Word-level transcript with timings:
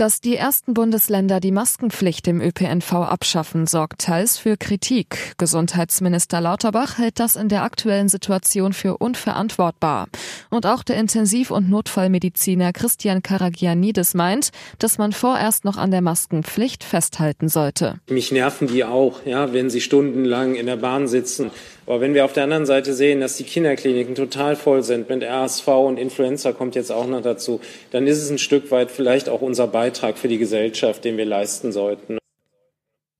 Dass 0.00 0.22
die 0.22 0.34
ersten 0.34 0.72
Bundesländer 0.72 1.40
die 1.40 1.52
Maskenpflicht 1.52 2.26
im 2.26 2.40
ÖPNV 2.40 2.90
abschaffen, 2.94 3.66
sorgt 3.66 4.00
teils 4.00 4.38
für 4.38 4.56
Kritik. 4.56 5.34
Gesundheitsminister 5.36 6.40
Lauterbach 6.40 6.96
hält 6.96 7.20
das 7.20 7.36
in 7.36 7.50
der 7.50 7.64
aktuellen 7.64 8.08
Situation 8.08 8.72
für 8.72 8.96
unverantwortbar. 8.96 10.08
Und 10.48 10.64
auch 10.64 10.84
der 10.84 10.96
Intensiv- 10.96 11.50
und 11.50 11.68
Notfallmediziner 11.68 12.72
Christian 12.72 13.22
Karagianidis 13.22 14.14
meint, 14.14 14.52
dass 14.78 14.96
man 14.96 15.12
vorerst 15.12 15.66
noch 15.66 15.76
an 15.76 15.90
der 15.90 16.00
Maskenpflicht 16.00 16.82
festhalten 16.82 17.50
sollte. 17.50 18.00
Mich 18.08 18.32
nerven 18.32 18.68
die 18.68 18.84
auch, 18.84 19.26
ja, 19.26 19.52
wenn 19.52 19.68
sie 19.68 19.82
stundenlang 19.82 20.54
in 20.54 20.64
der 20.64 20.76
Bahn 20.76 21.08
sitzen. 21.08 21.50
Aber 21.90 22.00
wenn 22.00 22.14
wir 22.14 22.24
auf 22.24 22.32
der 22.32 22.44
anderen 22.44 22.66
Seite 22.66 22.94
sehen, 22.94 23.18
dass 23.20 23.36
die 23.36 23.42
Kinderkliniken 23.42 24.14
total 24.14 24.54
voll 24.54 24.84
sind 24.84 25.08
mit 25.08 25.24
RSV 25.24 25.66
und 25.66 25.98
Influenza 25.98 26.52
kommt 26.52 26.76
jetzt 26.76 26.92
auch 26.92 27.08
noch 27.08 27.20
dazu, 27.20 27.58
dann 27.90 28.06
ist 28.06 28.22
es 28.22 28.30
ein 28.30 28.38
Stück 28.38 28.70
weit 28.70 28.92
vielleicht 28.92 29.28
auch 29.28 29.40
unser 29.40 29.66
Beitrag 29.66 30.16
für 30.16 30.28
die 30.28 30.38
Gesellschaft, 30.38 31.04
den 31.04 31.16
wir 31.16 31.24
leisten 31.24 31.72
sollten. 31.72 32.18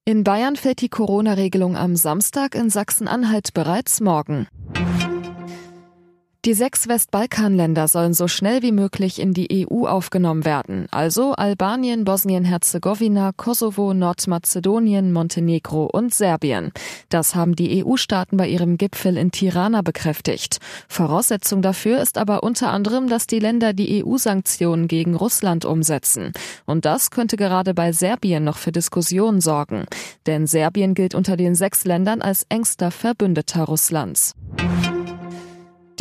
In 0.05 0.23
Bayern 0.23 0.55
fällt 0.55 0.79
die 0.79 0.87
Corona-Regelung 0.87 1.75
am 1.75 1.97
Samstag, 1.97 2.55
in 2.55 2.69
Sachsen-Anhalt 2.69 3.53
bereits 3.53 3.99
morgen. 3.99 4.47
Die 6.43 6.55
sechs 6.55 6.87
Westbalkanländer 6.87 7.87
sollen 7.87 8.15
so 8.15 8.27
schnell 8.27 8.63
wie 8.63 8.71
möglich 8.71 9.21
in 9.21 9.31
die 9.31 9.67
EU 9.69 9.85
aufgenommen 9.85 10.43
werden, 10.43 10.87
also 10.89 11.33
Albanien, 11.33 12.03
Bosnien-Herzegowina, 12.03 13.31
Kosovo, 13.37 13.93
Nordmazedonien, 13.93 15.13
Montenegro 15.13 15.85
und 15.85 16.15
Serbien. 16.15 16.71
Das 17.09 17.35
haben 17.35 17.55
die 17.55 17.85
EU-Staaten 17.85 18.37
bei 18.37 18.47
ihrem 18.47 18.79
Gipfel 18.79 19.17
in 19.17 19.29
Tirana 19.29 19.83
bekräftigt. 19.83 20.57
Voraussetzung 20.87 21.61
dafür 21.61 22.01
ist 22.01 22.17
aber 22.17 22.41
unter 22.41 22.71
anderem, 22.71 23.07
dass 23.07 23.27
die 23.27 23.39
Länder 23.39 23.73
die 23.73 24.03
EU-Sanktionen 24.03 24.87
gegen 24.87 25.13
Russland 25.13 25.63
umsetzen. 25.63 26.31
Und 26.65 26.85
das 26.85 27.11
könnte 27.11 27.37
gerade 27.37 27.75
bei 27.75 27.91
Serbien 27.91 28.43
noch 28.43 28.57
für 28.57 28.71
Diskussionen 28.71 29.41
sorgen. 29.41 29.85
Denn 30.25 30.47
Serbien 30.47 30.95
gilt 30.95 31.13
unter 31.13 31.37
den 31.37 31.53
sechs 31.53 31.85
Ländern 31.85 32.23
als 32.23 32.47
engster 32.49 32.89
Verbündeter 32.89 33.65
Russlands. 33.65 34.33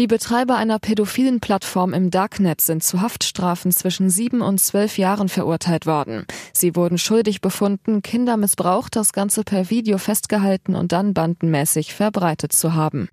Die 0.01 0.07
Betreiber 0.07 0.57
einer 0.57 0.79
pädophilen 0.79 1.41
Plattform 1.41 1.93
im 1.93 2.11
Darknet 2.11 2.63
sind 2.63 2.83
zu 2.83 3.03
Haftstrafen 3.03 3.71
zwischen 3.71 4.09
sieben 4.09 4.41
und 4.41 4.59
zwölf 4.59 4.97
Jahren 4.97 5.29
verurteilt 5.29 5.85
worden. 5.85 6.25
Sie 6.55 6.75
wurden 6.75 6.97
schuldig 6.97 7.43
befunden, 7.43 8.01
Kinder 8.01 8.39
missbraucht, 8.39 8.97
das 8.97 9.13
Ganze 9.13 9.45
per 9.45 9.69
Video 9.69 9.99
festgehalten 9.99 10.75
und 10.75 10.93
dann 10.93 11.13
bandenmäßig 11.13 11.93
verbreitet 11.93 12.55
zu 12.55 12.73
haben. 12.73 13.11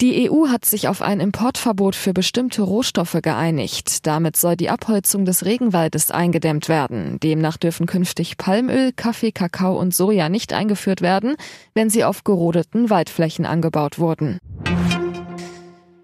Die 0.00 0.30
EU 0.30 0.48
hat 0.48 0.64
sich 0.64 0.88
auf 0.88 1.02
ein 1.02 1.20
Importverbot 1.20 1.94
für 1.94 2.14
bestimmte 2.14 2.62
Rohstoffe 2.62 3.18
geeinigt. 3.20 4.06
Damit 4.06 4.36
soll 4.36 4.56
die 4.56 4.70
Abholzung 4.70 5.26
des 5.26 5.44
Regenwaldes 5.44 6.10
eingedämmt 6.10 6.70
werden. 6.70 7.18
Demnach 7.20 7.58
dürfen 7.58 7.84
künftig 7.84 8.38
Palmöl, 8.38 8.92
Kaffee, 8.92 9.30
Kakao 9.30 9.78
und 9.78 9.92
Soja 9.92 10.30
nicht 10.30 10.54
eingeführt 10.54 11.02
werden, 11.02 11.34
wenn 11.74 11.90
sie 11.90 12.04
auf 12.04 12.24
gerodeten 12.24 12.88
Waldflächen 12.88 13.44
angebaut 13.44 13.98
wurden. 13.98 14.38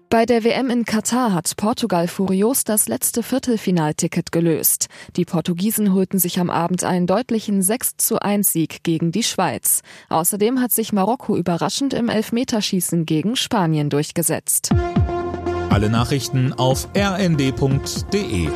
Bei 0.09 0.25
der 0.25 0.45
WM 0.45 0.69
in 0.69 0.85
Katar 0.85 1.33
hat 1.33 1.57
Portugal 1.57 2.07
furios 2.07 2.63
das 2.63 2.87
letzte 2.87 3.23
Viertelfinalticket 3.23 4.31
gelöst. 4.31 4.87
Die 5.17 5.25
Portugiesen 5.25 5.93
holten 5.93 6.17
sich 6.17 6.39
am 6.39 6.49
Abend 6.49 6.85
einen 6.85 7.07
deutlichen 7.07 7.61
6 7.61 7.97
zu 7.97 8.21
1 8.21 8.53
Sieg 8.53 8.83
gegen 8.83 9.11
die 9.11 9.23
Schweiz. 9.23 9.81
Außerdem 10.07 10.61
hat 10.61 10.71
sich 10.71 10.93
Marokko 10.93 11.35
überraschend 11.35 11.93
im 11.93 12.07
Elfmeterschießen 12.07 13.05
gegen 13.05 13.35
Spanien 13.35 13.89
durchgesetzt. 13.89 14.69
Alle 15.69 15.89
Nachrichten 15.89 16.53
auf 16.53 16.87
rnd.de 16.95 18.47